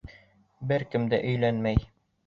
Бер 0.73 0.87
кем 0.95 1.07
дә 1.13 1.21
өйләнмәй! 1.31 1.89